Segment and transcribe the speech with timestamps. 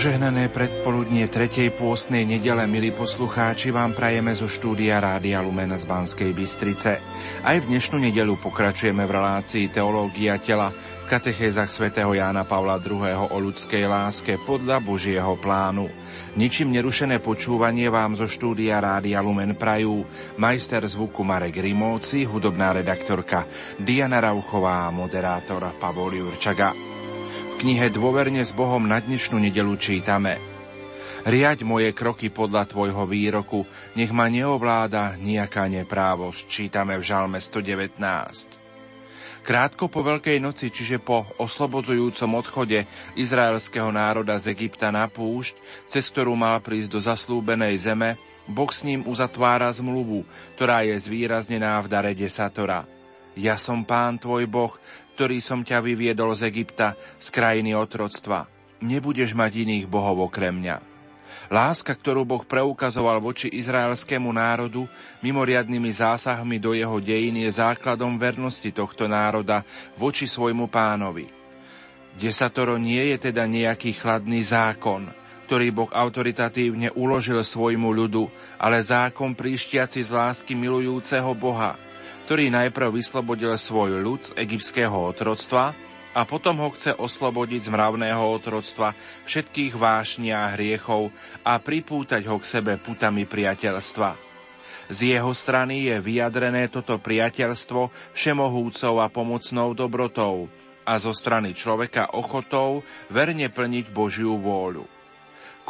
[0.00, 6.32] Požehnané predpoludnie tretej pôstnej nedele, milí poslucháči, vám prajeme zo štúdia Rádia Lumen z Banskej
[6.32, 7.04] Bystrice.
[7.44, 13.28] Aj v dnešnú nedelu pokračujeme v relácii Teológia tela v katechézach svätého Jána Pavla II.
[13.28, 15.92] o ľudskej láske podľa Božieho plánu.
[16.32, 20.08] Ničím nerušené počúvanie vám zo štúdia Rádia Lumen prajú
[20.40, 23.44] majster zvuku Marek Rimóci, hudobná redaktorka
[23.76, 26.89] Diana Rauchová a moderátor Pavol Jurčaga
[27.60, 30.40] knihe Dôverne s Bohom na dnešnú nedelu čítame
[31.28, 38.00] Riaď moje kroky podľa tvojho výroku, nech ma neovláda nejaká neprávosť, čítame v Žalme 119.
[39.44, 42.88] Krátko po Veľkej noci, čiže po oslobodzujúcom odchode
[43.20, 48.16] izraelského národa z Egypta na púšť, cez ktorú mal prísť do zaslúbenej zeme,
[48.48, 50.24] Boh s ním uzatvára zmluvu,
[50.56, 52.88] ktorá je zvýraznená v dare desatora.
[53.38, 54.74] Ja som pán tvoj Boh,
[55.20, 58.48] ktorý som ťa vyviedol z Egypta, z krajiny otroctva.
[58.80, 60.80] Nebudeš mať iných bohov okrem mňa.
[61.52, 64.88] Láska, ktorú Boh preukazoval voči izraelskému národu,
[65.20, 69.60] mimoriadnými zásahmi do jeho dejín je základom vernosti tohto národa
[70.00, 71.28] voči svojmu pánovi.
[72.16, 75.04] Desatoro nie je teda nejaký chladný zákon,
[75.44, 78.24] ktorý Boh autoritatívne uložil svojmu ľudu,
[78.56, 81.76] ale zákon príštiaci z lásky milujúceho Boha–
[82.30, 85.74] ktorý najprv vyslobodil svoj ľud z egyptského otroctva
[86.14, 88.94] a potom ho chce oslobodiť z mravného otroctva
[89.26, 91.10] všetkých vášní a hriechov
[91.42, 94.14] a pripútať ho k sebe putami priateľstva.
[94.94, 100.46] Z jeho strany je vyjadrené toto priateľstvo všemohúcou a pomocnou dobrotou
[100.86, 104.99] a zo strany človeka ochotou verne plniť Božiu vôľu.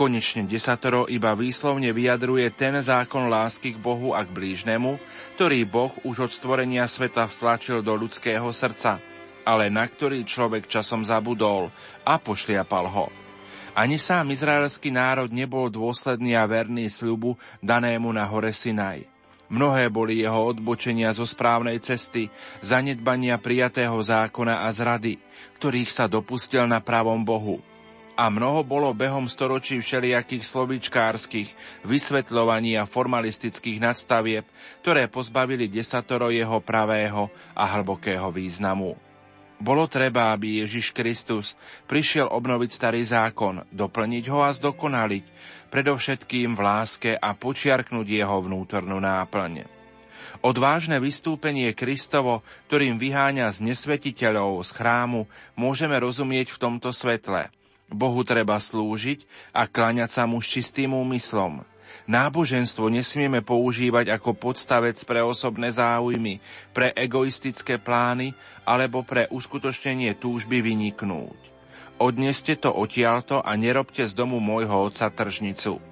[0.00, 4.96] Konečne desatoro iba výslovne vyjadruje ten zákon lásky k Bohu a k blížnemu,
[5.36, 8.96] ktorý Boh už od stvorenia sveta vtlačil do ľudského srdca,
[9.44, 11.68] ale na ktorý človek časom zabudol
[12.00, 13.12] a pošliapal ho.
[13.76, 19.04] Ani sám izraelský národ nebol dôsledný a verný sľubu danému na hore Sinaj.
[19.52, 22.32] Mnohé boli jeho odbočenia zo správnej cesty,
[22.64, 25.20] zanedbania prijatého zákona a zrady,
[25.60, 27.60] ktorých sa dopustil na pravom Bohu–
[28.20, 31.48] a mnoho bolo behom storočí všelijakých slovíčkárskych
[31.88, 34.44] vysvetľovaní a formalistických nadstavieb,
[34.84, 38.92] ktoré pozbavili desatoro jeho pravého a hlbokého významu.
[39.56, 41.56] Bolo treba, aby Ježiš Kristus
[41.88, 45.24] prišiel obnoviť starý zákon, doplniť ho a zdokonaliť,
[45.72, 49.64] predovšetkým v láske a počiarknúť jeho vnútornú náplň.
[50.44, 55.24] Odvážne vystúpenie Kristovo, ktorým vyháňa z nesvetiteľov z chrámu,
[55.56, 57.48] môžeme rozumieť v tomto svetle–
[57.90, 61.66] Bohu treba slúžiť a kláňať sa mu s čistým úmyslom.
[62.06, 68.34] Náboženstvo nesmieme používať ako podstavec pre osobné záujmy, pre egoistické plány
[68.66, 71.38] alebo pre uskutočnenie túžby vyniknúť.
[72.00, 75.82] Odneste to odtiaľto a nerobte z domu môjho otca tržnicu.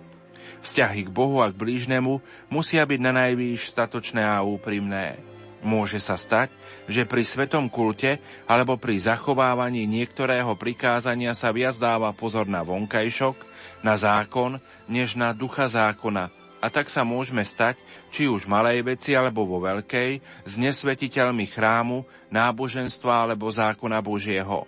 [0.65, 5.28] Vzťahy k Bohu a k blížnemu musia byť na najvýš statočné a úprimné.
[5.59, 6.55] Môže sa stať,
[6.87, 13.37] že pri svetom kulte alebo pri zachovávaní niektorého prikázania sa viac dáva pozor na vonkajšok,
[13.83, 16.31] na zákon, než na ducha zákona.
[16.59, 17.79] A tak sa môžeme stať,
[18.11, 22.03] či už malej veci alebo vo veľkej, s nesvetiteľmi chrámu,
[22.35, 24.67] náboženstva alebo zákona Božieho.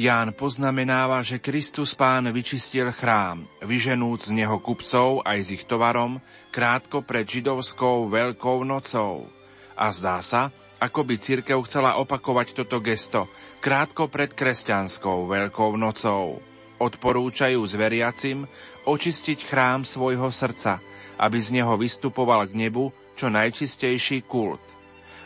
[0.00, 6.24] Ján poznamenáva, že Kristus pán vyčistil chrám, vyženúc z neho kupcov aj s ich tovarom,
[6.48, 9.39] krátko pred židovskou veľkou nocou.
[9.80, 13.32] A zdá sa, ako by církev chcela opakovať toto gesto
[13.64, 16.44] krátko pred kresťanskou Veľkou nocou.
[16.80, 18.44] Odporúčajú zveriacim
[18.84, 20.80] očistiť chrám svojho srdca,
[21.20, 24.64] aby z neho vystupoval k nebu čo najčistejší kult.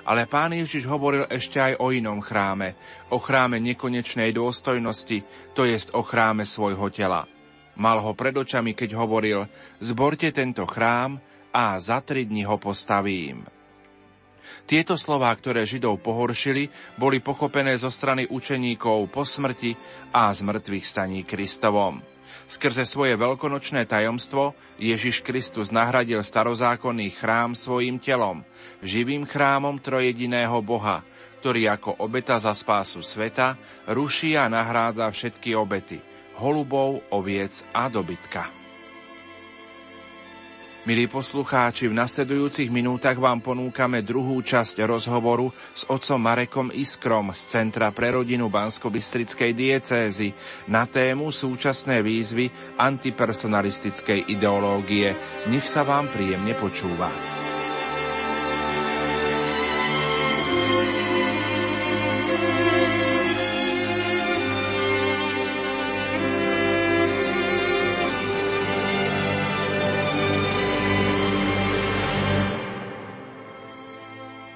[0.04, 2.74] Ale pán Ježiš hovoril ešte aj o inom chráme,
[3.10, 5.22] o chráme nekonečnej dôstojnosti,
[5.54, 7.24] to jest o chráme svojho tela.
[7.78, 9.46] Mal ho pred očami, keď hovoril,
[9.82, 11.18] zborte tento chrám
[11.54, 13.53] a za tri dni ho postavím.
[14.64, 19.74] Tieto slová, ktoré Židov pohoršili, boli pochopené zo strany učeníkov po smrti
[20.14, 22.00] a z mŕtvych staní Kristovom.
[22.44, 28.44] Skrze svoje veľkonočné tajomstvo Ježiš Kristus nahradil starozákonný chrám svojim telom,
[28.84, 31.00] živým chrámom trojediného Boha,
[31.40, 33.56] ktorý ako obeta za spásu sveta
[33.88, 36.00] ruší a nahrádza všetky obety,
[36.36, 38.63] holubov, oviec a dobytka.
[40.84, 47.40] Milí poslucháči, v nasledujúcich minútach vám ponúkame druhú časť rozhovoru s otcom Marekom Iskrom z
[47.56, 50.36] Centra pre rodinu Bansko-Bystrickej diecézy
[50.68, 55.16] na tému súčasné výzvy antipersonalistickej ideológie.
[55.48, 57.08] Nech sa vám príjemne počúva.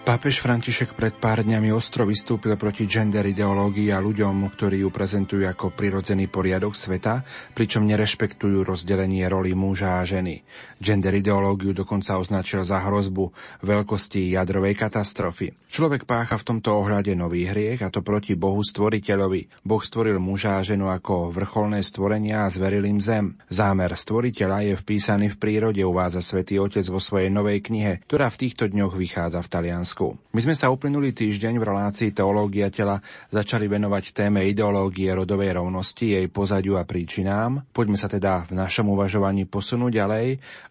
[0.09, 5.45] Pápež František pred pár dňami ostro vystúpil proti gender ideológii a ľuďom, ktorí ju prezentujú
[5.45, 10.41] ako prirodzený poriadok sveta, pričom nerešpektujú rozdelenie roli muža a ženy.
[10.81, 15.53] Gender ideológiu dokonca označil za hrozbu veľkosti jadrovej katastrofy.
[15.69, 19.61] Človek pácha v tomto ohľade nový hriech a to proti Bohu stvoriteľovi.
[19.61, 23.37] Boh stvoril muža a ženu ako vrcholné stvorenia a zveril im zem.
[23.53, 28.49] Zámer stvoriteľa je vpísaný v prírode, uvádza svätý Otec vo svojej novej knihe, ktorá v
[28.49, 29.98] týchto dňoch vychádza v Taliansku.
[29.99, 30.31] Slovensku.
[30.31, 33.03] My sme sa uplynulý týždeň v relácii Teológia tela
[33.35, 37.67] začali venovať téme ideológie rodovej rovnosti, jej pozadiu a príčinám.
[37.75, 40.27] Poďme sa teda v našom uvažovaní posunúť ďalej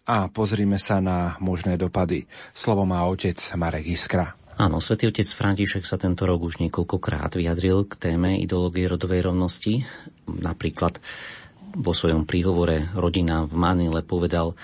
[0.08, 2.24] a pozrime sa na možné dopady.
[2.56, 4.32] Slovo má otec Marek Iskra.
[4.58, 9.86] Áno, svätý otec František sa tento rok už niekoľkokrát vyjadril k téme ideológie rodovej rovnosti.
[10.26, 10.98] Napríklad
[11.78, 14.56] vo svojom príhovore rodinám v Manile povedal,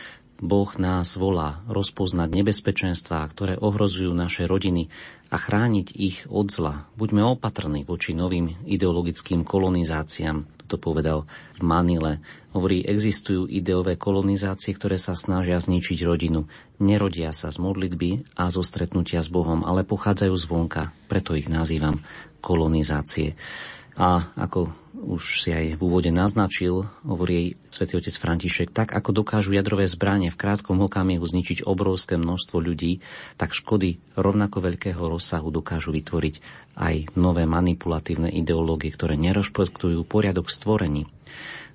[0.45, 4.93] Boh nás volá rozpoznať nebezpečenstvá, ktoré ohrozujú naše rodiny
[5.33, 6.85] a chrániť ich od zla.
[7.01, 10.45] Buďme opatrní voči novým ideologickým kolonizáciám.
[10.61, 11.25] Toto povedal
[11.57, 12.21] v Manile.
[12.53, 16.45] Hovorí, existujú ideové kolonizácie, ktoré sa snažia zničiť rodinu.
[16.77, 20.93] Nerodia sa z modlitby a zo stretnutia s Bohom, ale pochádzajú zvonka.
[21.09, 21.97] Preto ich nazývam
[22.45, 23.33] kolonizácie.
[23.97, 29.25] A ako už si aj v úvode naznačil, hovorí jej svätý otec František, tak ako
[29.25, 33.03] dokážu jadrové zbranie v krátkom okamihu zničiť obrovské množstvo ľudí,
[33.35, 36.35] tak škody rovnako veľkého rozsahu dokážu vytvoriť
[36.79, 41.11] aj nové manipulatívne ideológie, ktoré nerešpektujú poriadok stvorení.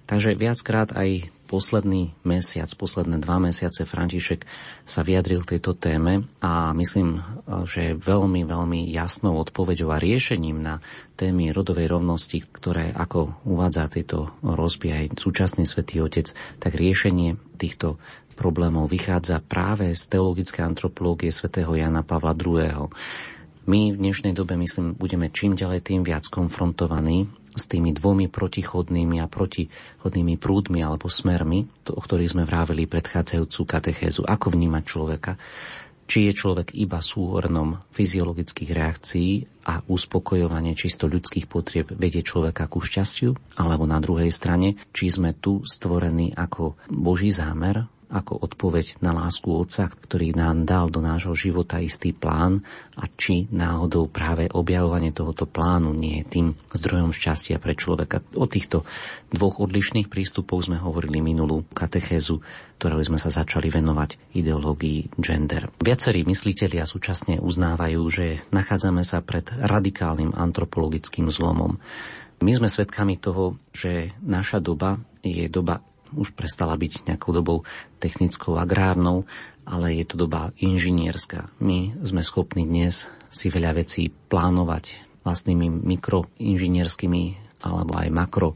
[0.08, 4.46] Takže viackrát aj posledný mesiac, posledné dva mesiace František
[4.86, 7.26] sa vyjadril tejto téme a myslím,
[7.66, 10.78] že veľmi, veľmi jasnou odpoveďou a riešením na
[11.18, 16.30] témy rodovej rovnosti, ktoré, ako uvádza tieto rozby aj súčasný svätý Otec,
[16.62, 17.98] tak riešenie týchto
[18.38, 22.88] problémov vychádza práve z teologickej antropológie svätého Jana Pavla II.
[23.68, 27.28] My v dnešnej dobe, myslím, budeme čím ďalej tým viac konfrontovaní
[27.60, 34.24] s tými dvomi protichodnými a protichodnými prúdmi alebo smermi, o ktorých sme vrávili predchádzajúcu katechézu.
[34.24, 35.36] Ako vnímať človeka?
[36.10, 42.82] Či je človek iba súhrnom fyziologických reakcií a uspokojovanie čisto ľudských potrieb vedie človeka ku
[42.82, 43.38] šťastiu?
[43.62, 49.46] Alebo na druhej strane, či sme tu stvorení ako Boží zámer, ako odpoveď na lásku
[49.54, 52.66] Otca, ktorý nám dal do nášho života istý plán
[52.98, 58.26] a či náhodou práve objavovanie tohoto plánu nie je tým zdrojom šťastia pre človeka.
[58.34, 58.82] O týchto
[59.30, 62.42] dvoch odlišných prístupoch sme hovorili minulú katechézu,
[62.82, 65.70] ktorou sme sa začali venovať ideológii gender.
[65.78, 71.78] Viacerí myslitelia súčasne uznávajú, že nachádzame sa pred radikálnym antropologickým zlomom.
[72.40, 75.84] My sme svedkami toho, že naša doba je doba
[76.16, 77.68] už prestala byť nejakou dobou
[78.02, 79.28] technickou, agrárnou,
[79.66, 81.50] ale je to doba inžinierská.
[81.62, 87.24] My sme schopní dnes si veľa vecí plánovať vlastnými mikroinžinierskými
[87.62, 88.56] alebo aj makro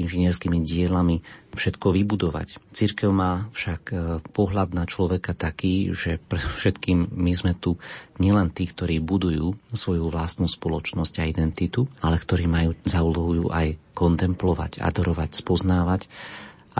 [0.00, 1.20] inžinierskými dielami
[1.52, 2.62] všetko vybudovať.
[2.72, 3.94] Církev má však e,
[4.32, 7.76] pohľad na človeka taký, že pre všetkým my sme tu
[8.22, 13.76] nielen tí, ktorí budujú svoju vlastnú spoločnosť a identitu, ale ktorí majú za úlohu aj
[13.92, 16.06] kontemplovať, adorovať, spoznávať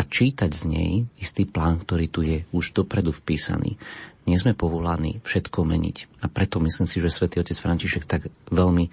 [0.01, 3.77] a čítať z nej istý plán, ktorý tu je už dopredu vpísaný.
[4.25, 6.25] Nie sme povolaní všetko meniť.
[6.25, 8.89] A preto myslím si, že svätý otec František tak veľmi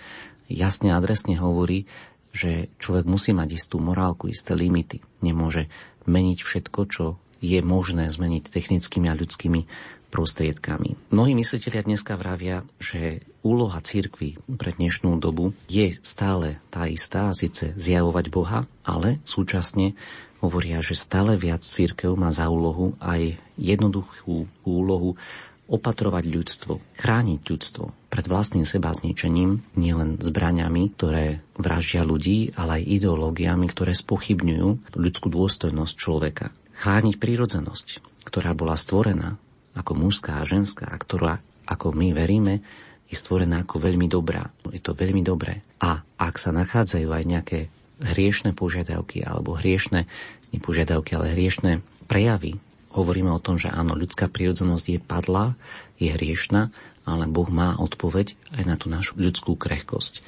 [0.51, 1.87] jasne a adresne hovorí,
[2.35, 4.99] že človek musí mať istú morálku, isté limity.
[5.23, 5.71] Nemôže
[6.03, 9.61] meniť všetko, čo je možné zmeniť technickými a ľudskými
[10.07, 11.11] prostriedkami.
[11.11, 17.75] Mnohí mysliteľia dneska vravia, že úloha cirkvy pre dnešnú dobu je stále tá istá, síce
[17.75, 19.99] zjavovať Boha, ale súčasne
[20.39, 25.19] hovoria, že stále viac církev má za úlohu aj jednoduchú úlohu
[25.67, 32.87] opatrovať ľudstvo, chrániť ľudstvo pred vlastným seba zničením, nielen zbraňami, ktoré vraždia ľudí, ale aj
[32.87, 36.55] ideológiami, ktoré spochybňujú ľudskú dôstojnosť človeka.
[36.77, 37.87] Chrániť prírodzenosť,
[38.21, 39.41] ktorá bola stvorená
[39.73, 42.61] ako mužská a ženská, ktorá, ako my veríme,
[43.07, 44.49] je stvorená ako veľmi dobrá.
[44.69, 45.63] Je to veľmi dobré.
[45.79, 47.59] A ak sa nachádzajú aj nejaké
[48.01, 50.05] hriešne požiadavky alebo hriešne,
[50.53, 52.59] nepožiadavky, ale hriešne prejavy.
[52.93, 55.53] Hovoríme o tom, že áno, ľudská prírodzenosť je padlá,
[56.01, 56.73] je hriešna,
[57.07, 60.25] ale Boh má odpoveď aj na tú našu ľudskú krehkosť.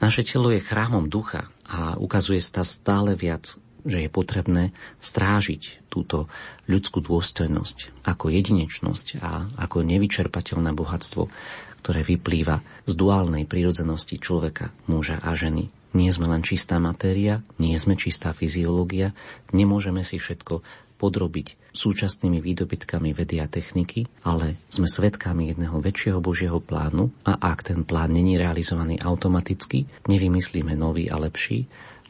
[0.00, 4.72] Naše telo je chrámom ducha a ukazuje sa stále viac, že je potrebné
[5.02, 6.30] strážiť túto
[6.70, 11.26] ľudskú dôstojnosť ako jedinečnosť a ako nevyčerpateľné bohatstvo,
[11.80, 15.72] ktoré vyplýva z duálnej prírodzenosti človeka, muža a ženy.
[15.90, 19.10] Nie sme len čistá matéria, nie sme čistá fyziológia,
[19.50, 20.62] nemôžeme si všetko
[21.00, 27.72] podrobiť súčasnými výdobytkami vedy a techniky, ale sme svedkami jedného väčšieho Božieho plánu a ak
[27.72, 31.64] ten plán není realizovaný automaticky, nevymyslíme nový a lepší,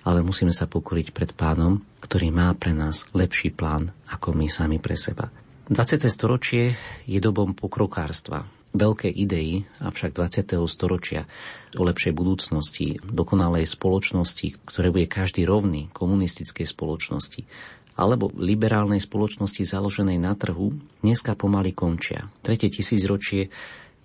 [0.04, 4.80] ale musíme sa pokoriť pred pánom, ktorý má pre nás lepší plán ako my sami
[4.80, 5.28] pre seba.
[5.70, 6.02] 20.
[6.10, 6.74] storočie
[7.06, 8.42] je dobom pokrokárstva,
[8.74, 10.66] veľké idei, avšak 20.
[10.66, 11.30] storočia
[11.78, 17.46] o lepšej budúcnosti, dokonalej spoločnosti, ktoré bude každý rovný komunistickej spoločnosti,
[17.94, 20.72] alebo liberálnej spoločnosti založenej na trhu,
[21.04, 22.32] dneska pomaly končia.
[22.40, 23.52] Tretie tisícročie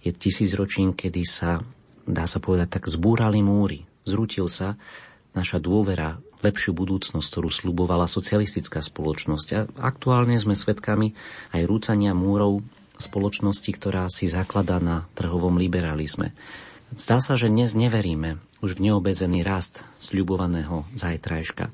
[0.04, 1.64] je tisícročím, kedy sa,
[2.06, 3.88] dá sa povedať, tak zbúrali múry.
[4.06, 4.78] Zrútil sa
[5.36, 9.48] naša dôvera lepšiu budúcnosť, ktorú slubovala socialistická spoločnosť.
[9.54, 11.14] A aktuálne sme svedkami
[11.52, 12.64] aj rúcania múrov
[12.96, 16.32] spoločnosti, ktorá si zakladá na trhovom liberalizme.
[16.96, 21.74] Zdá sa, že dnes neveríme už v neobezený rast sľubovaného zajtrajška.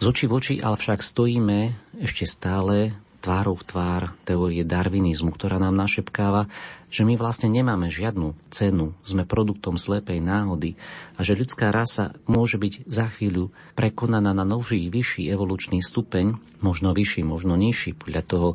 [0.00, 1.58] Z očí v oči ale však stojíme
[2.04, 6.48] ešte stále tvárou v tvár teórie darwinizmu, ktorá nám našepkáva,
[6.90, 10.74] že my vlastne nemáme žiadnu cenu, sme produktom slepej náhody
[11.14, 16.90] a že ľudská rasa môže byť za chvíľu prekonaná na nový, vyšší evolučný stupeň, možno
[16.90, 18.48] vyšší, možno nižší, podľa toho,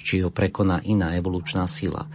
[0.00, 2.08] či ho prekoná iná evolučná sila.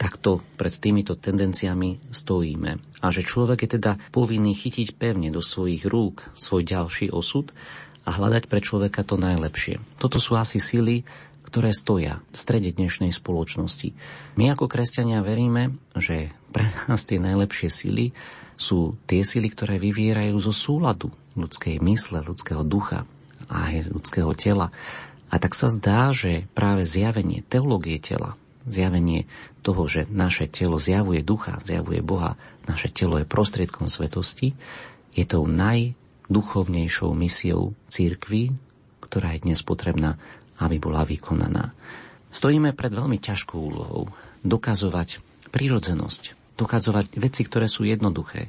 [0.00, 3.02] Takto pred týmito tendenciami stojíme.
[3.04, 7.54] A že človek je teda povinný chytiť pevne do svojich rúk svoj ďalší osud
[8.02, 9.78] a hľadať pre človeka to najlepšie.
[10.02, 11.06] Toto sú asi sily,
[11.52, 13.92] ktoré stoja v strede dnešnej spoločnosti.
[14.40, 18.16] My ako kresťania veríme, že pre nás tie najlepšie sily
[18.56, 23.04] sú tie sily, ktoré vyvierajú zo súladu ľudskej mysle, ľudského ducha
[23.52, 24.72] a aj ľudského tela.
[25.28, 29.28] A tak sa zdá, že práve zjavenie teológie tela, zjavenie
[29.60, 34.56] toho, že naše telo zjavuje ducha, zjavuje Boha, naše telo je prostriedkom svetosti,
[35.12, 38.56] je tou najduchovnejšou misiou církvy,
[39.04, 40.16] ktorá je dnes potrebná
[40.64, 41.74] aby bola vykonaná.
[42.32, 44.08] Stojíme pred veľmi ťažkou úlohou
[44.40, 45.20] dokazovať
[45.52, 48.48] prírodzenosť, dokazovať veci, ktoré sú jednoduché,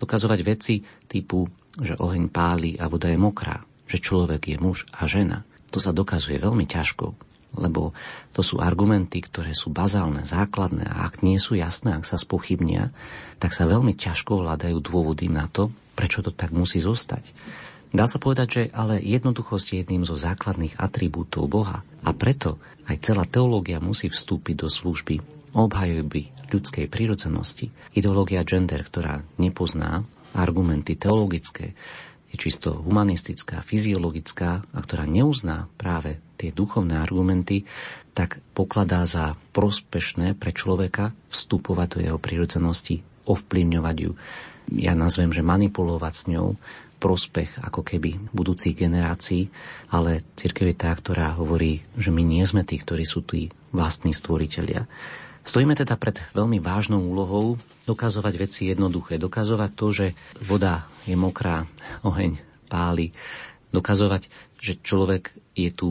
[0.00, 1.44] dokazovať veci typu,
[1.76, 5.44] že oheň páli a voda je mokrá, že človek je muž a žena.
[5.70, 7.12] To sa dokazuje veľmi ťažko,
[7.60, 7.92] lebo
[8.32, 12.94] to sú argumenty, ktoré sú bazálne, základné a ak nie sú jasné, ak sa spochybnia,
[13.42, 17.34] tak sa veľmi ťažko hľadajú dôvody na to, prečo to tak musí zostať.
[17.90, 23.02] Dá sa povedať, že ale jednoduchosť je jedným zo základných atribútov Boha a preto aj
[23.02, 25.18] celá teológia musí vstúpiť do služby
[25.50, 27.74] obhajoby ľudskej prírodzenosti.
[27.94, 30.06] Ideológia gender, ktorá nepozná
[30.38, 31.74] argumenty teologické,
[32.30, 37.66] je čisto humanistická, fyziologická a ktorá neuzná práve tie duchovné argumenty,
[38.14, 44.14] tak pokladá za prospešné pre človeka vstupovať do jeho prírodzenosti, ovplyvňovať ju.
[44.78, 46.54] Ja nazvem, že manipulovať s ňou,
[47.00, 49.48] prospech ako keby budúcich generácií,
[49.88, 54.12] ale církev je tá, ktorá hovorí, že my nie sme tí, ktorí sú tí vlastní
[54.12, 54.84] stvoriteľia.
[55.40, 57.56] Stojíme teda pred veľmi vážnou úlohou
[57.88, 59.16] dokazovať veci jednoduché.
[59.16, 60.06] Dokazovať to, že
[60.44, 61.64] voda je mokrá,
[62.04, 62.36] oheň
[62.68, 63.16] páli.
[63.72, 64.28] Dokazovať,
[64.60, 65.88] že človek je tu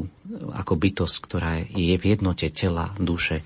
[0.54, 3.42] ako bytosť, ktorá je v jednote tela, duše.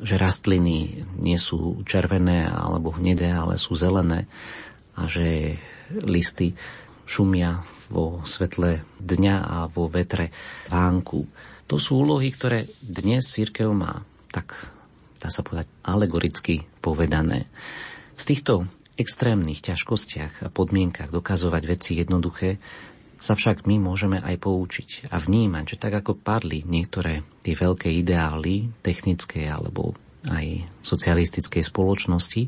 [0.00, 4.24] Že rastliny nie sú červené alebo hnedé, ale sú zelené.
[4.96, 5.58] A že
[5.92, 6.56] listy
[7.04, 10.32] šumia vo svetle dňa a vo vetre
[10.72, 11.28] vánku.
[11.68, 14.52] To sú úlohy, ktoré dnes církev má, tak
[15.20, 17.48] dá sa povedať alegoricky povedané.
[18.14, 22.62] Z týchto extrémnych ťažkostiach a podmienkach dokazovať veci jednoduché
[23.18, 27.88] sa však my môžeme aj poučiť a vnímať, že tak ako padli niektoré tie veľké
[27.88, 29.96] ideály technické alebo
[30.28, 32.42] aj socialistickej spoločnosti,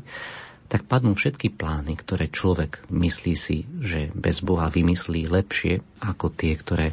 [0.67, 6.53] tak padnú všetky plány, ktoré človek myslí si, že bez Boha vymyslí lepšie ako tie,
[6.59, 6.87] ktoré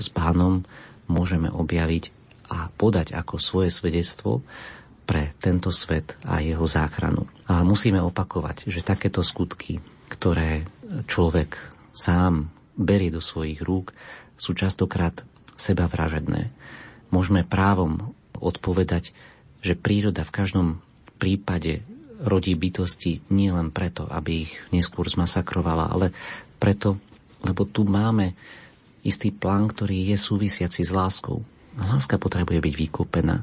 [0.00, 0.64] s pánom
[1.08, 2.12] môžeme objaviť
[2.48, 4.40] a podať ako svoje svedectvo
[5.04, 7.28] pre tento svet a jeho záchranu.
[7.48, 10.64] A musíme opakovať, že takéto skutky, ktoré
[11.08, 11.56] človek
[11.92, 13.92] sám berie do svojich rúk,
[14.36, 15.24] sú častokrát
[15.58, 16.52] sebavražedné.
[17.10, 19.12] Môžeme právom odpovedať,
[19.64, 20.68] že príroda v každom
[21.18, 21.82] prípade
[22.22, 26.10] rodí bytosti nie len preto, aby ich neskôr zmasakrovala, ale
[26.58, 26.98] preto,
[27.46, 28.34] lebo tu máme
[29.06, 31.46] istý plán, ktorý je súvisiaci s láskou.
[31.78, 33.36] A láska potrebuje byť vykopená.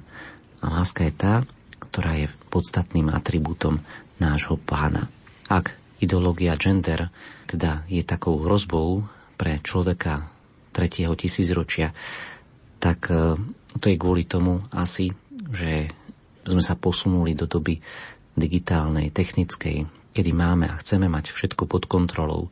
[0.59, 1.33] A láska je tá,
[1.79, 3.79] ktorá je podstatným atribútom
[4.19, 5.07] nášho pána.
[5.47, 7.07] Ak ideológia gender
[7.47, 9.07] teda je takou hrozbou
[9.39, 10.27] pre človeka
[10.75, 11.95] tretieho tisícročia,
[12.83, 13.39] tak e,
[13.79, 15.15] to je kvôli tomu asi,
[15.55, 15.87] že
[16.45, 17.79] sme sa posunuli do doby
[18.35, 22.51] digitálnej, technickej, kedy máme a chceme mať všetko pod kontrolou,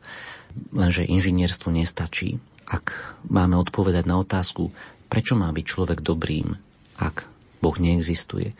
[0.72, 2.40] lenže inžinierstvo nestačí.
[2.64, 4.72] Ak máme odpovedať na otázku,
[5.14, 6.58] Prečo má byť človek dobrým,
[6.98, 7.30] ak
[7.62, 8.50] Boh neexistuje?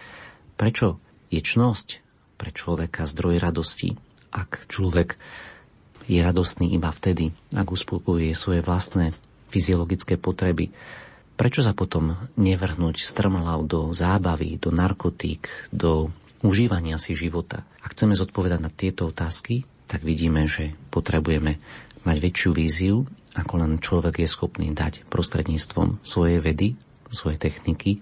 [0.55, 1.89] Prečo je čnosť
[2.39, 3.99] pre človeka zdroj radosti,
[4.31, 5.19] ak človek
[6.07, 9.11] je radostný iba vtedy, ak uspokojuje svoje vlastné
[9.51, 10.71] fyziologické potreby.
[11.35, 17.65] Prečo sa potom nevrhnúť strmlav do zábavy, do narkotík, do užívania si života?
[17.81, 21.57] Ak chceme zodpovedať na tieto otázky, tak vidíme, že potrebujeme
[22.05, 26.77] mať väčšiu víziu, ako len človek je schopný dať prostredníctvom svojej vedy,
[27.09, 27.99] svojej techniky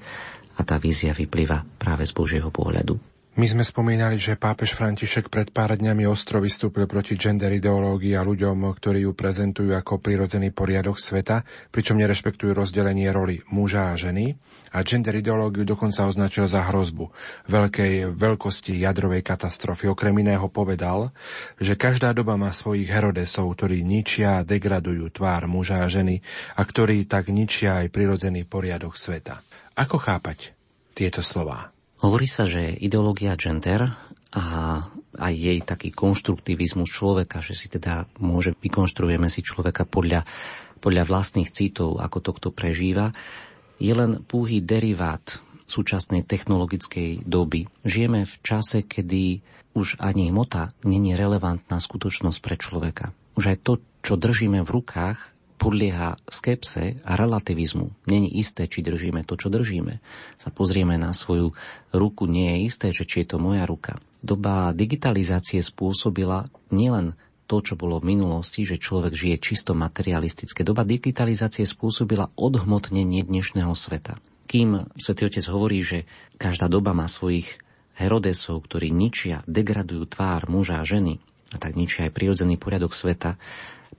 [0.58, 3.11] a tá vízia vyplýva práve z Božieho pohľadu.
[3.32, 8.20] My sme spomínali, že pápež František pred pár dňami ostro vystúpil proti gender ideológii a
[8.20, 11.40] ľuďom, ktorí ju prezentujú ako prirodzený poriadok sveta,
[11.72, 14.36] pričom nerešpektujú rozdelenie roli muža a ženy
[14.76, 17.08] a gender ideológiu dokonca označil za hrozbu
[17.48, 19.88] veľkej veľkosti jadrovej katastrofy.
[19.88, 21.08] Okrem iného povedal,
[21.56, 26.20] že každá doba má svojich herodesov, ktorí ničia a degradujú tvár muža a ženy
[26.52, 29.40] a ktorí tak ničia aj prirodzený poriadok sveta.
[29.72, 30.52] Ako chápať
[30.92, 31.71] tieto slová?
[32.02, 33.94] Hovorí sa, že ideológia gender
[34.34, 34.44] a
[35.22, 40.26] aj jej taký konštruktivizmus človeka, že si teda môže, vykonštruujeme si človeka podľa,
[40.82, 43.14] podľa vlastných citov, ako to kto prežíva,
[43.78, 45.38] je len púhý derivát
[45.70, 47.70] súčasnej technologickej doby.
[47.86, 49.40] Žijeme v čase, kedy
[49.78, 53.14] už ani hmota není relevantná skutočnosť pre človeka.
[53.38, 55.32] Už aj to, čo držíme v rukách,
[55.62, 57.94] podlieha skepse a relativizmu.
[58.10, 60.02] Není isté, či držíme to, čo držíme.
[60.34, 61.54] Sa pozrieme na svoju
[61.94, 64.02] ruku, nie je isté, že či je to moja ruka.
[64.18, 67.14] Doba digitalizácie spôsobila nielen
[67.46, 70.66] to, čo bolo v minulosti, že človek žije čisto materialistické.
[70.66, 74.18] Doba digitalizácie spôsobila odhmotnenie dnešného sveta.
[74.50, 76.10] Kým svätý Otec hovorí, že
[76.42, 77.62] každá doba má svojich
[77.94, 81.22] Herodesov, ktorí ničia, degradujú tvár muža a ženy,
[81.52, 83.36] a tak ničia aj prirodzený poriadok sveta,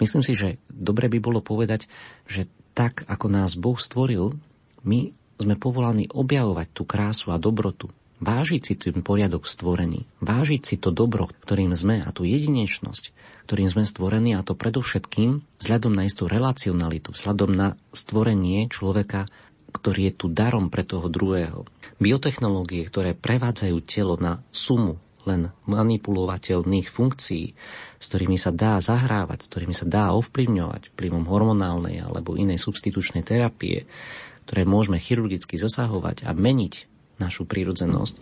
[0.01, 1.86] Myslím si, že dobre by bolo povedať,
[2.25, 4.34] že tak, ako nás Boh stvoril,
[4.82, 10.75] my sme povolaní objavovať tú krásu a dobrotu, vážiť si ten poriadok stvorený, vážiť si
[10.79, 13.12] to dobro, ktorým sme a tú jedinečnosť,
[13.45, 19.27] ktorým sme stvorení a to predovšetkým vzhľadom na istú relacionalitu, vzhľadom na stvorenie človeka,
[19.73, 21.67] ktorý je tu darom pre toho druhého.
[21.97, 27.45] Biotechnológie, ktoré prevádzajú telo na sumu len manipulovateľných funkcií,
[27.99, 33.23] s ktorými sa dá zahrávať, s ktorými sa dá ovplyvňovať vplyvom hormonálnej alebo inej substitučnej
[33.23, 33.88] terapie,
[34.43, 38.19] ktoré môžeme chirurgicky zasahovať a meniť našu prírodzenosť,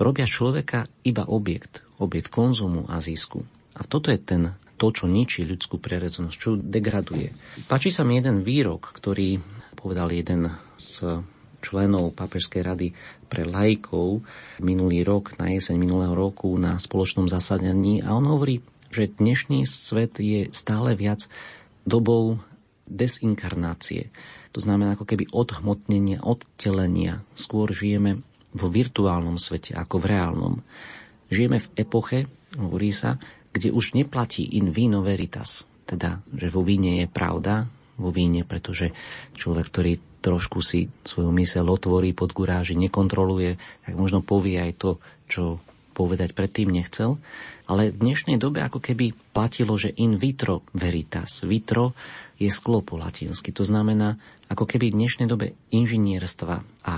[0.00, 3.44] robia človeka iba objekt, objekt konzumu a zisku.
[3.76, 4.42] A toto je ten,
[4.80, 7.32] to, čo ničí ľudskú prirodzenosť, čo degraduje.
[7.68, 9.38] Páči sa mi jeden výrok, ktorý
[9.76, 11.22] povedal jeden z
[11.62, 12.88] členov Pápežskej rady
[13.30, 14.26] pre lajkov
[14.58, 20.18] minulý rok, na jeseň minulého roku na spoločnom zasadení a on hovorí, že dnešný svet
[20.18, 21.30] je stále viac
[21.86, 22.42] dobou
[22.90, 24.12] desinkarnácie.
[24.52, 27.24] To znamená ako keby odhmotnenia, odtelenia.
[27.32, 28.20] Skôr žijeme
[28.52, 30.54] vo virtuálnom svete ako v reálnom.
[31.32, 32.28] Žijeme v epoche,
[32.60, 33.16] hovorí sa,
[33.52, 37.64] kde už neplatí in vino veritas, teda, že vo víne je pravda,
[37.96, 38.92] vo víne, pretože
[39.36, 44.90] človek, ktorý trošku si svoju mysel otvorí pod guráži, nekontroluje, tak možno povie aj to,
[45.26, 45.58] čo
[45.92, 47.18] povedať predtým nechcel.
[47.68, 51.42] Ale v dnešnej dobe ako keby platilo, že in vitro veritas.
[51.42, 51.92] Vitro
[52.38, 53.52] je sklo po latinsky.
[53.54, 54.16] To znamená,
[54.48, 56.56] ako keby v dnešnej dobe inžinierstva
[56.86, 56.94] a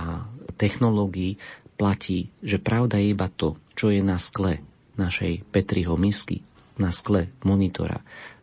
[0.55, 1.37] technológií
[1.75, 4.63] platí, že pravda je iba to, čo je na skle
[4.95, 6.39] našej Petriho misky,
[6.79, 7.99] na skle monitora,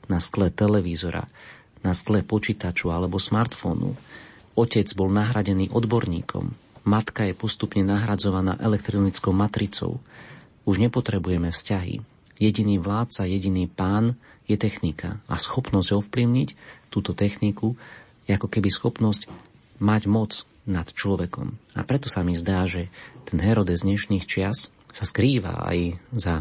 [0.09, 1.25] na skle televízora,
[1.81, 3.97] na skle počítaču alebo smartfónu
[4.53, 6.53] Otec bol nahradený odborníkom.
[6.85, 10.03] Matka je postupne nahradzovaná elektronickou matricou.
[10.69, 12.03] Už nepotrebujeme vzťahy.
[12.37, 14.19] Jediný vládca, jediný pán
[14.51, 15.23] je technika.
[15.31, 16.49] A schopnosť ovplyvniť
[16.91, 17.79] túto techniku
[18.33, 19.29] ako keby schopnosť
[19.83, 20.33] mať moc
[20.65, 21.53] nad človekom.
[21.77, 22.89] A preto sa mi zdá, že
[23.29, 26.35] ten Herodes dnešných čias sa skrýva aj za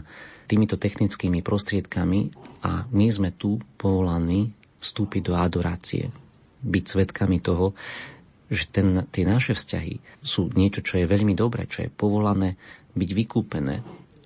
[0.47, 2.31] týmito technickými prostriedkami
[2.63, 6.11] a my sme tu povolaní vstúpiť do adorácie
[6.61, 7.73] byť svetkami toho,
[8.51, 12.59] že ten, tie naše vzťahy sú niečo, čo je veľmi dobré, čo je povolané
[12.93, 13.75] byť vykúpené.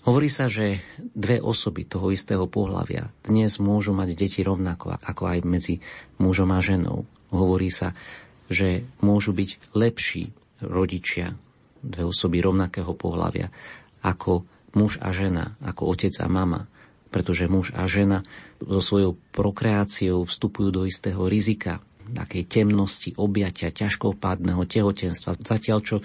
[0.06, 5.40] Hovorí sa, že dve osoby toho istého pohľavia dnes môžu mať deti rovnako, ako aj
[5.46, 5.82] medzi
[6.22, 7.10] mužom a ženou.
[7.34, 7.98] Hovorí sa,
[8.50, 10.30] že môžu byť lepší
[10.62, 11.34] rodičia,
[11.82, 13.50] dve osoby rovnakého pohľavia,
[14.06, 14.46] ako
[14.78, 16.70] muž a žena, ako otec a mama,
[17.10, 18.22] pretože muž a žena
[18.62, 21.82] so svojou prokreáciou vstupujú do istého rizika,
[22.14, 25.40] takej temnosti, objatia, ťažkopádneho tehotenstva.
[25.42, 25.96] Zatiaľ, čo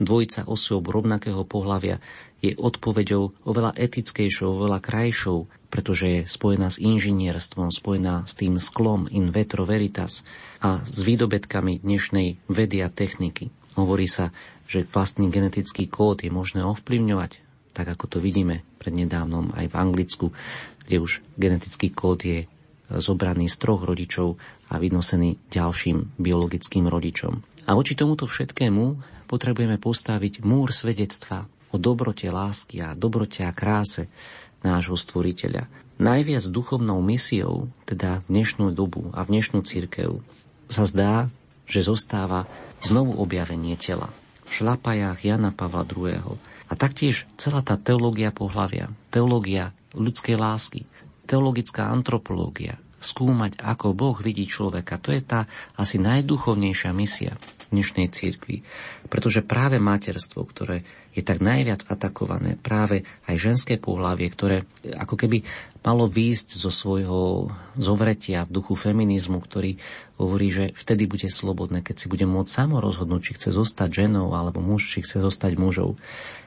[0.00, 2.00] dvojica osôb rovnakého pohľavia
[2.40, 9.06] je odpoveďou oveľa etickejšou, oveľa krajšou, pretože je spojená s inžinierstvom, spojená s tým sklom
[9.12, 10.24] in vetro veritas
[10.64, 13.52] a s výdobetkami dnešnej vedy a techniky.
[13.76, 14.32] Hovorí sa,
[14.66, 17.42] že vlastný genetický kód je možné ovplyvňovať,
[17.76, 20.26] tak ako to vidíme prednedávnom aj v Anglicku,
[20.88, 22.50] kde už genetický kód je
[22.98, 24.34] zobraný z troch rodičov
[24.70, 27.66] a vynosený ďalším biologickým rodičom.
[27.68, 28.84] A voči tomuto všetkému
[29.30, 34.10] potrebujeme postaviť múr svedectva o dobrote lásky a dobrote a kráse
[34.66, 35.70] nášho stvoriteľa.
[36.00, 40.18] Najviac duchovnou misiou, teda v dnešnú dobu a v dnešnú církev,
[40.66, 41.28] sa zdá,
[41.70, 42.48] že zostáva
[42.82, 44.10] znovu objavenie tela.
[44.48, 46.40] V šlapajách Jana Pavla II.
[46.70, 50.86] A taktiež celá tá teológia pohlavia, teológia ľudskej lásky,
[51.30, 54.98] teologická antropológia, skúmať, ako Boh vidí človeka.
[54.98, 55.46] To je tá
[55.78, 57.38] asi najduchovnejšia misia
[57.70, 58.66] dnešnej cirkvi.
[59.06, 65.42] Pretože práve materstvo, ktoré je tak najviac atakované, práve aj ženské pohlavie, ktoré ako keby
[65.80, 69.80] malo výjsť zo svojho zovretia v duchu feminizmu, ktorý
[70.20, 74.36] hovorí, že vtedy bude slobodné, keď si bude môcť samo rozhodnúť, či chce zostať ženou
[74.36, 75.96] alebo muž, či chce zostať mužou.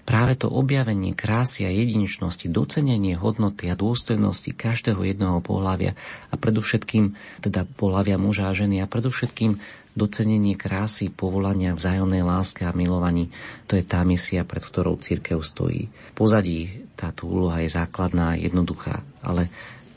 [0.05, 5.97] Práve to objavenie krásy a jedinečnosti, docenenie hodnoty a dôstojnosti každého jedného pohľavia
[6.29, 9.57] a predovšetkým teda pohľavia muža a ženy a predovšetkým
[9.93, 13.29] docenenie krásy, povolania, vzájomnej láske a milovaní,
[13.69, 15.89] to je tá misia, pred ktorou církev stojí.
[16.17, 19.49] Pozadí táto úloha je základná, jednoduchá, ale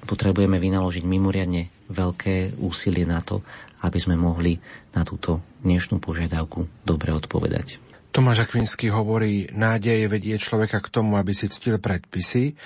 [0.05, 3.43] potrebujeme vynaložiť mimoriadne veľké úsilie na to,
[3.85, 4.59] aby sme mohli
[4.97, 7.83] na túto dnešnú požiadavku dobre odpovedať.
[8.15, 12.57] Tomáš Akvinsky hovorí, nádej vedie človeka k tomu, aby si ctil predpisy,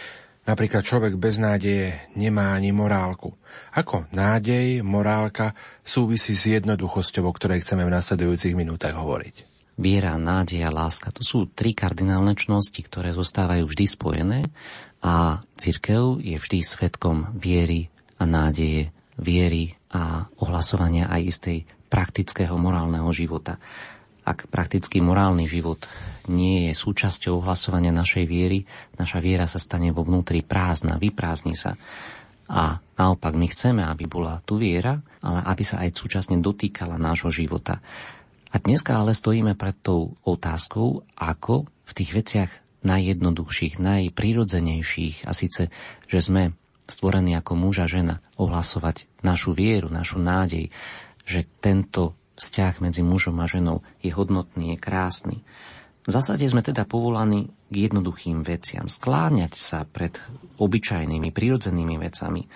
[0.50, 3.38] Napríklad človek bez nádeje nemá ani morálku.
[3.70, 5.54] Ako nádej, morálka
[5.86, 9.46] súvisí s jednoduchosťou, o ktorej chceme v nasledujúcich minútach hovoriť.
[9.78, 14.40] Viera, nádej a láska to sú tri kardinálne čnosti, ktoré zostávajú vždy spojené
[14.98, 17.86] a církev je vždy svetkom viery
[18.18, 18.90] a nádeje,
[19.22, 23.62] viery a ohlasovania aj istej praktického morálneho života.
[24.30, 25.90] Ak praktický morálny život
[26.30, 28.62] nie je súčasťou hlasovania našej viery,
[28.94, 31.74] naša viera sa stane vo vnútri prázdna, vyprázdni sa.
[32.46, 37.34] A naopak my chceme, aby bola tu viera, ale aby sa aj súčasne dotýkala nášho
[37.34, 37.82] života.
[38.54, 42.50] A dneska ale stojíme pred tou otázkou, ako v tých veciach
[42.86, 45.74] najjednoduchších, najprirodzenejších, a síce,
[46.06, 46.54] že sme
[46.86, 50.70] stvorení ako muž a žena, ohlasovať našu vieru, našu nádej,
[51.26, 55.36] že tento vzťah medzi mužom a ženou je hodnotný, je krásny.
[56.08, 60.16] V zásade sme teda povolaní k jednoduchým veciam, skláňať sa pred
[60.56, 62.48] obyčajnými, prirodzenými vecami.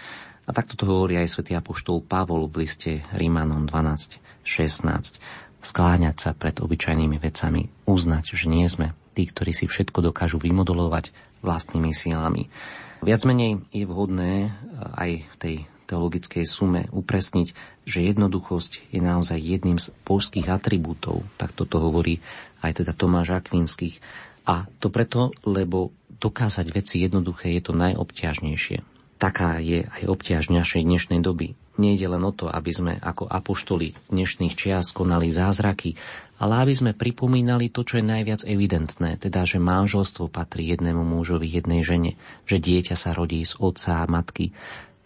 [0.48, 5.20] A takto to hovorí aj svätý apoštol Pavol v liste Rímanom 12.16.
[5.60, 11.12] Skláňať sa pred obyčajnými vecami, uznať, že nie sme tí, ktorí si všetko dokážu vymodulovať
[11.40, 12.48] vlastnými silami.
[13.04, 14.52] Viac menej je vhodné
[14.96, 17.52] aj v tej teologickej sume upresniť,
[17.84, 22.24] že jednoduchosť je naozaj jedným z božských atribútov, tak toto hovorí
[22.64, 24.00] aj teda Tomáš Akvinských.
[24.44, 28.80] A to preto, lebo dokázať veci jednoduché je to najobťažnejšie.
[29.20, 31.56] Taká je aj obťaž našej dnešnej doby.
[31.74, 35.98] Nejde len o to, aby sme ako apoštoli dnešných čias konali zázraky,
[36.38, 41.50] ale aby sme pripomínali to, čo je najviac evidentné, teda, že manželstvo patrí jednému mužovi,
[41.50, 42.14] jednej žene,
[42.46, 44.54] že dieťa sa rodí z otca a matky,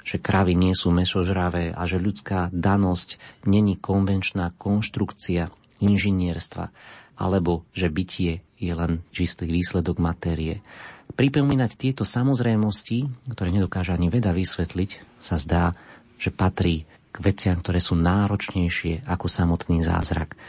[0.08, 5.52] že kravy nie sú mesožravé a že ľudská danosť není konvenčná konštrukcia
[5.84, 6.72] inžinierstva,
[7.20, 10.64] alebo že bytie je len čistý výsledok matérie.
[11.12, 15.76] Pripomínať tieto samozrejmosti, ktoré nedokáže ani veda vysvetliť, sa zdá,
[16.16, 20.40] že patrí k veciam, ktoré sú náročnejšie ako samotný zázrak.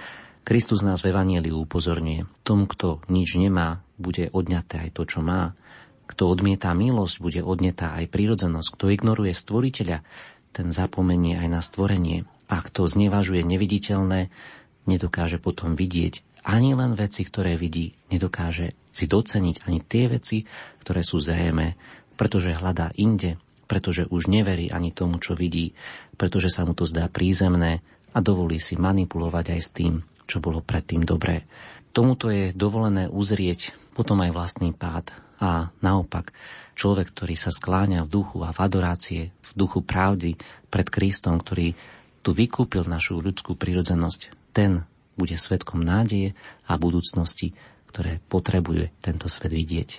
[0.48, 2.26] Kristus nás v Evangeliu upozorňuje.
[2.48, 5.54] Tomu, kto nič nemá, bude odňaté aj to, čo má.
[6.10, 8.70] Kto odmietá milosť, bude odnetá aj prírodzenosť.
[8.74, 10.02] Kto ignoruje stvoriteľa,
[10.50, 12.26] ten zapomenie aj na stvorenie.
[12.50, 14.34] A kto znevažuje neviditeľné,
[14.90, 20.48] nedokáže potom vidieť ani len veci, ktoré vidí, nedokáže si doceniť ani tie veci,
[20.82, 21.76] ktoré sú zrejme,
[22.16, 23.38] pretože hľadá inde,
[23.70, 25.78] pretože už neverí ani tomu, čo vidí,
[26.18, 29.94] pretože sa mu to zdá prízemné a dovolí si manipulovať aj s tým,
[30.26, 31.46] čo bolo predtým dobré.
[31.94, 36.36] Tomuto je dovolené uzrieť potom aj vlastný pád a naopak,
[36.76, 40.36] človek, ktorý sa skláňa v duchu a v adorácie, v duchu pravdy
[40.68, 41.74] pred Kristom, ktorý
[42.20, 44.84] tu vykúpil našu ľudskú prírodzenosť, ten
[45.16, 46.36] bude svetkom nádeje
[46.68, 47.56] a budúcnosti,
[47.92, 49.90] ktoré potrebuje tento svet vidieť.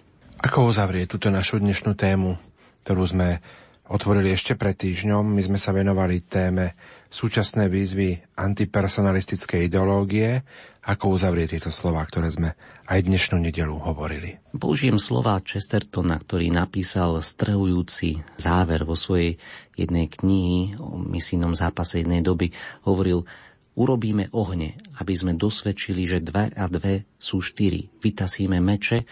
[0.41, 2.41] Ako uzavrie túto našu dnešnú tému,
[2.85, 3.45] ktorú sme
[3.91, 5.27] otvorili ešte pred týždňom.
[5.27, 6.79] My sme sa venovali téme
[7.11, 10.47] súčasné výzvy antipersonalistickej ideológie,
[10.87, 12.55] ako uzavrieť tieto slova, ktoré sme
[12.87, 14.39] aj dnešnú nedelu hovorili.
[14.55, 19.37] Použijem slova Chestertona, ktorý napísal strhujúci záver vo svojej
[19.75, 22.55] jednej knihy o misijnom zápase jednej doby.
[22.87, 23.27] Hovoril,
[23.75, 27.91] urobíme ohne, aby sme dosvedčili, že dve a dve sú štyri.
[28.01, 29.05] Vytasíme meče,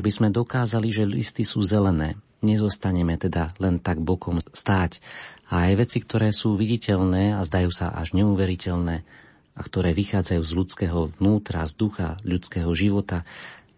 [0.00, 2.16] aby sme dokázali, že listy sú zelené.
[2.42, 4.98] Nezostaneme teda len tak bokom stáť,
[5.52, 9.04] a aj veci, ktoré sú viditeľné a zdajú sa až neuveriteľné
[9.52, 13.28] a ktoré vychádzajú z ľudského vnútra, z ducha ľudského života,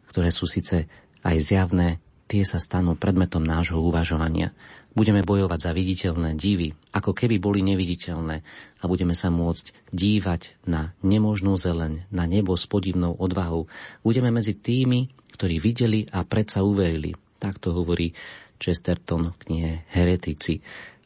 [0.06, 0.86] ktoré sú síce
[1.26, 1.98] aj zjavné,
[2.30, 4.54] tie sa stanú predmetom nášho uvažovania.
[4.94, 8.36] Budeme bojovať za viditeľné divy, ako keby boli neviditeľné
[8.78, 13.66] a budeme sa môcť dívať na nemožnú zeleň, na nebo s podivnou odvahou.
[14.06, 17.18] Budeme medzi tými, ktorí videli a predsa uverili.
[17.42, 18.14] Tak to hovorí
[18.58, 20.62] Chesterton v knihe Heretici.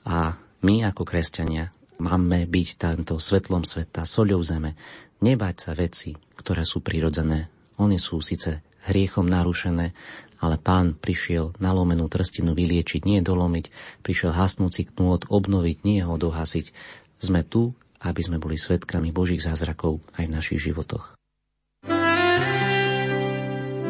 [0.09, 4.79] A my ako kresťania máme byť tento svetlom sveta, soľou zeme,
[5.23, 7.51] nebať sa veci, ktoré sú prirodzené.
[7.79, 9.93] Oni sú síce hriechom narušené,
[10.39, 13.71] ale pán prišiel nalomenú trstinu vyliečiť, nie dolomiť,
[14.07, 16.71] prišiel hasnúci knôt obnoviť, nie ho dohasiť.
[17.19, 21.19] Sme tu, aby sme boli svetkami Božích zázrakov aj v našich životoch.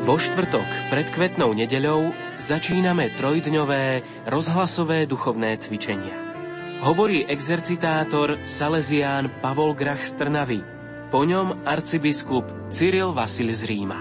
[0.09, 3.85] Vo štvrtok pred kvetnou nedeľou začíname trojdňové
[4.31, 6.29] rozhlasové duchovné cvičenia
[6.79, 10.61] hovorí exercitátor Salesián Pavol Grach z Trnavy,
[11.11, 13.99] po ňom arcibiskup Cyril Vasil z Ríma.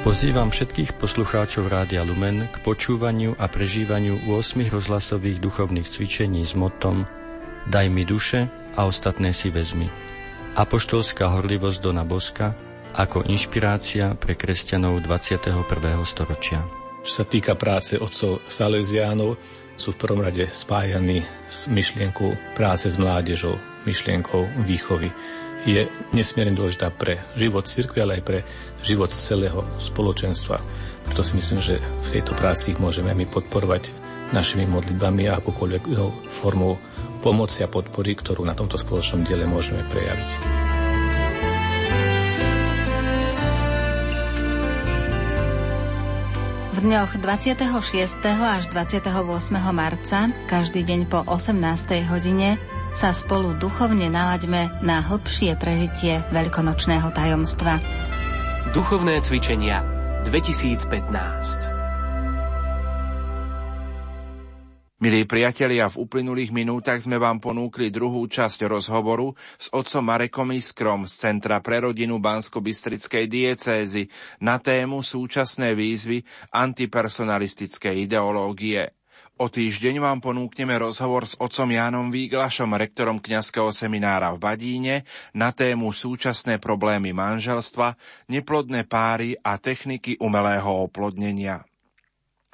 [0.00, 7.04] Pozývam všetkých poslucháčov Rádia Lumen k počúvaniu a prežívaniu 8 rozhlasových duchovných cvičení s motom
[7.68, 9.92] Daj mi duše a ostatné si vezmi.
[10.56, 12.56] Apoštolská horlivosť Dona Boska
[12.96, 15.52] ako inšpirácia pre kresťanov 21.
[16.08, 16.79] storočia.
[17.00, 19.40] Čo sa týka práce otcov Salesiánov,
[19.80, 23.56] sú v prvom rade spájani s myšlienkou práce s mládežou,
[23.88, 25.08] myšlienkou výchovy.
[25.64, 28.38] Je nesmierne dôležitá pre život cirkvi, ale aj pre
[28.84, 30.60] život celého spoločenstva.
[31.08, 33.88] Preto si myslím, že v tejto práci ich môžeme my podporovať
[34.36, 35.82] našimi modlitbami a akúkoľvek
[36.28, 36.76] formou
[37.24, 40.69] pomoci a podpory, ktorú na tomto spoločnom diele môžeme prejaviť.
[46.80, 48.24] V dňoch 26.
[48.24, 49.04] až 28.
[49.68, 51.60] marca, každý deň po 18.
[52.08, 52.56] hodine,
[52.96, 57.84] sa spolu duchovne nalaďme na hĺbšie prežitie veľkonočného tajomstva.
[58.72, 59.84] Duchovné cvičenia
[60.24, 61.79] 2015
[65.00, 71.08] Milí priatelia, v uplynulých minútach sme vám ponúkli druhú časť rozhovoru s otcom Marekom Iskrom
[71.08, 74.12] z Centra pre rodinu Bansko-Bystrickej diecézy
[74.44, 76.20] na tému súčasné výzvy
[76.52, 78.92] antipersonalistickej ideológie.
[79.40, 85.48] O týždeň vám ponúkneme rozhovor s otcom Jánom Výglašom, rektorom kňazského seminára v Badíne, na
[85.48, 87.96] tému súčasné problémy manželstva,
[88.28, 91.64] neplodné páry a techniky umelého oplodnenia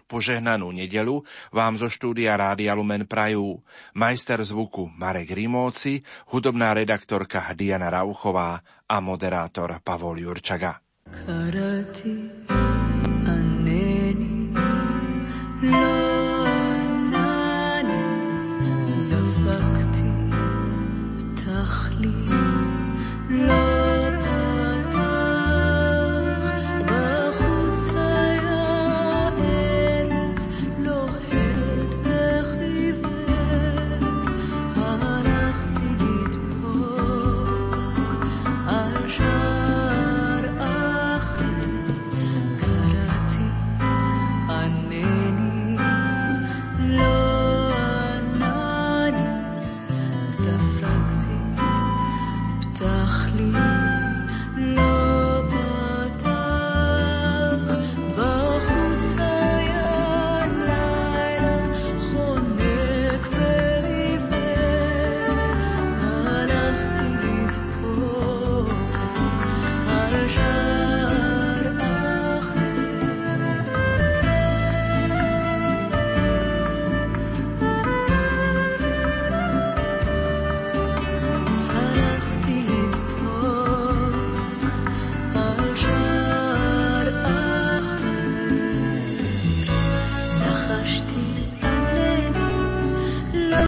[0.07, 3.61] požehnanú nedelu vám zo štúdia Rádia Lumen prajú
[3.99, 10.79] majster zvuku Marek Rimóci, hudobná redaktorka Diana Rauchová a moderátor Pavol Jurčaga.
[11.07, 12.86] Karati.